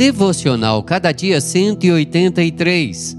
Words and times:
Devocional 0.00 0.82
Cada 0.82 1.12
Dia 1.12 1.42
183. 1.42 3.14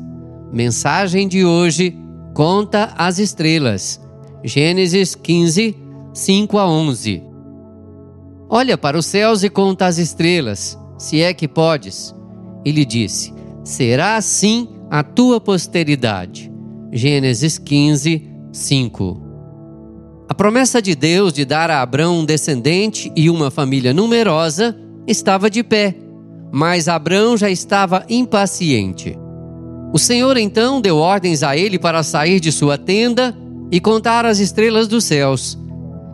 Mensagem 0.52 1.28
de 1.28 1.46
hoje: 1.46 1.96
Conta 2.34 2.96
as 2.97 3.20
estrelas. 3.20 4.02
Gênesis 4.44 5.13
15, 5.13 5.78
5 6.12 6.57
a 6.57 6.67
11. 6.67 7.21
Olha 8.49 8.79
para 8.79 8.97
os 8.97 9.05
céus 9.05 9.44
e 9.44 9.49
conta 9.52 9.86
as 9.86 9.99
estrelas, 9.99 10.75
se 10.97 11.21
é 11.21 11.36
que 11.36 11.47
podes. 11.47 12.15
E 12.65 12.72
lhe 12.72 12.84
disse: 12.84 13.32
Será 13.63 14.16
assim 14.16 14.68
a 14.90 15.04
tua 15.04 15.40
posteridade. 15.40 16.52
Gênesis 16.91 17.59
15, 17.59 18.27
5. 18.52 19.22
A 20.27 20.34
promessa 20.34 20.82
de 20.82 20.95
Deus 20.95 21.32
de 21.32 21.45
dar 21.45 21.70
a 21.70 21.84
Abrão 21.84 22.22
um 22.22 22.26
descendente 22.26 23.12
e 23.16 23.30
uma 23.30 23.52
família 23.52 23.94
numerosa 23.94 24.76
estava 25.05 25.48
de 25.48 25.63
pé, 25.63 25.95
mas 26.52 26.88
Abrão 26.88 27.38
já 27.38 27.49
estava 27.49 28.03
impaciente. 28.09 29.17
O 29.94 29.99
Senhor 29.99 30.38
então 30.38 30.81
deu 30.81 30.98
ordens 30.98 31.44
a 31.44 31.55
ele 31.55 31.80
para 31.80 32.03
sair 32.03 32.39
de 32.39 32.52
sua 32.52 32.77
tenda 32.77 33.35
e 33.71 33.80
contar 33.80 34.25
as 34.25 34.39
estrelas 34.39 34.88
dos 34.88 35.03
céus, 35.05 35.58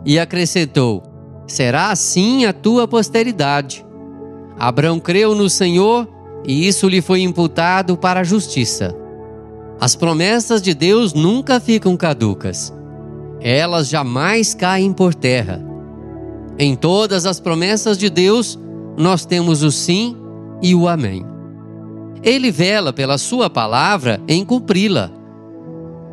e 0.04 0.18
acrescentou: 0.18 1.02
Será 1.46 1.90
assim 1.90 2.44
a 2.44 2.52
tua 2.52 2.86
posteridade. 2.86 3.84
Abrão 4.58 4.98
creu 4.98 5.34
no 5.34 5.48
Senhor 5.48 6.08
e 6.44 6.66
isso 6.66 6.88
lhe 6.88 7.00
foi 7.00 7.22
imputado 7.22 7.96
para 7.96 8.20
a 8.20 8.24
justiça. 8.24 8.94
As 9.80 9.94
promessas 9.94 10.60
de 10.60 10.74
Deus 10.74 11.12
nunca 11.14 11.60
ficam 11.60 11.96
caducas. 11.96 12.72
Elas 13.40 13.88
jamais 13.88 14.54
caem 14.54 14.92
por 14.92 15.14
terra. 15.14 15.64
Em 16.58 16.74
todas 16.74 17.26
as 17.26 17.38
promessas 17.38 17.96
de 17.96 18.10
Deus, 18.10 18.58
nós 18.96 19.24
temos 19.24 19.62
o 19.62 19.70
sim 19.70 20.16
e 20.62 20.74
o 20.74 20.88
amém. 20.88 21.24
Ele 22.22 22.50
vela 22.50 22.92
pela 22.92 23.18
sua 23.18 23.48
palavra 23.48 24.20
em 24.26 24.44
cumpri-la. 24.44 25.10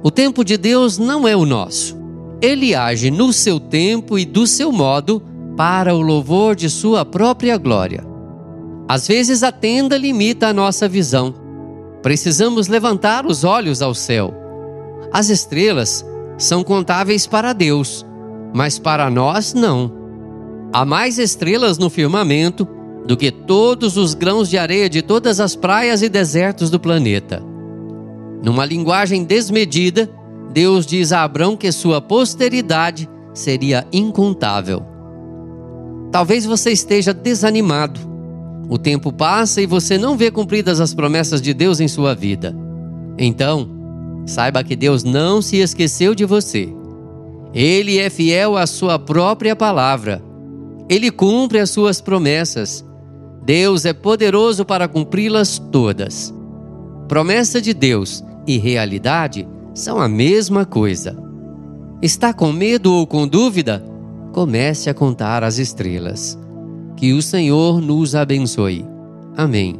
O 0.04 0.12
tempo 0.12 0.44
de 0.44 0.56
Deus 0.58 0.98
não 0.98 1.28
é 1.28 1.36
o 1.36 1.46
nosso. 1.46 1.98
Ele 2.42 2.76
age 2.76 3.10
no 3.10 3.34
seu 3.34 3.60
tempo 3.60 4.20
e 4.20 4.26
do 4.26 4.46
seu 4.46 4.72
modo 4.72 5.22
para 5.58 5.96
o 5.96 6.02
louvor 6.02 6.56
de 6.56 6.70
sua 6.70 7.04
própria 7.04 7.58
glória. 7.58 8.04
Às 8.88 9.08
vezes 9.08 9.42
a 9.42 9.52
tenda 9.52 9.98
limita 9.98 10.48
a 10.48 10.54
nossa 10.54 10.88
visão. 10.88 11.34
Precisamos 12.04 12.68
levantar 12.68 13.26
os 13.26 13.44
olhos 13.44 13.82
ao 13.82 13.96
céu. 13.96 14.32
As 15.12 15.30
estrelas 15.30 16.06
são 16.38 16.64
contáveis 16.64 17.26
para 17.26 17.52
Deus, 17.52 18.06
mas 18.54 18.78
para 18.78 19.10
nós 19.10 19.54
não. 19.56 19.92
Há 20.72 20.86
mais 20.86 21.18
estrelas 21.18 21.78
no 21.78 21.90
firmamento 21.90 22.68
do 23.06 23.16
que 23.16 23.32
todos 23.32 23.98
os 23.98 24.14
grãos 24.14 24.50
de 24.50 24.58
areia 24.58 24.90
de 24.90 25.02
todas 25.02 25.40
as 25.40 25.56
praias 25.56 26.02
e 26.02 26.10
desertos 26.10 26.70
do 26.70 26.80
planeta. 26.80 27.42
Numa 28.44 28.66
linguagem 28.66 29.24
desmedida, 29.24 30.10
Deus 30.52 30.86
diz 30.86 31.12
a 31.12 31.24
Abrão 31.24 31.56
que 31.56 31.72
sua 31.72 32.02
posteridade 32.02 33.10
seria 33.34 33.88
incontável. 33.92 34.84
Talvez 36.12 36.46
você 36.46 36.72
esteja 36.72 37.14
desanimado 37.14 38.16
o 38.68 38.78
tempo 38.78 39.12
passa 39.12 39.62
e 39.62 39.66
você 39.66 39.98
não 39.98 40.18
vê 40.18 40.32
cumpridas 40.32 40.80
as 40.80 40.94
promessas 40.94 41.42
de 41.42 41.54
Deus 41.54 41.80
em 41.80 41.88
sua 41.88 42.16
vida. 42.16 42.56
Então, 43.18 43.70
saiba 44.26 44.64
que 44.64 44.76
Deus 44.76 45.04
não 45.04 45.42
se 45.42 45.58
esqueceu 45.58 46.16
de 46.16 46.26
você. 46.26 46.70
Ele 47.54 48.00
é 48.00 48.10
fiel 48.10 48.58
à 48.58 48.66
sua 48.66 48.98
própria 48.98 49.56
palavra. 49.56 50.22
Ele 50.90 51.12
cumpre 51.12 51.60
as 51.60 51.70
suas 51.70 52.02
promessas. 52.02 52.84
Deus 53.46 53.86
é 53.86 53.94
poderoso 53.94 54.66
para 54.66 54.88
cumpri-las 54.88 55.60
todas. 55.60 56.34
Promessa 57.08 57.62
de 57.62 57.76
Deus 57.76 58.24
e 58.48 58.58
realidade 58.58 59.48
são 59.74 60.02
a 60.02 60.10
mesma 60.10 60.66
coisa. 60.66 61.16
Está 62.02 62.34
com 62.34 62.52
medo 62.52 62.92
ou 62.92 63.06
com 63.06 63.28
dúvida? 63.28 63.86
Comece 64.34 64.90
a 64.90 64.94
contar 64.96 65.44
as 65.44 65.60
estrelas. 65.60 66.38
Que 66.98 67.14
o 67.14 67.22
Senhor 67.22 67.80
nos 67.80 68.16
abençoe. 68.16 68.84
Amém. 69.38 69.80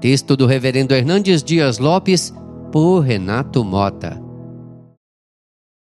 Texto 0.00 0.36
do 0.36 0.46
Reverendo 0.46 0.92
Hernandes 0.92 1.42
Dias 1.42 1.78
Lopes, 1.78 2.34
por 2.72 3.00
Renato 3.00 3.64
Mota. 3.64 4.27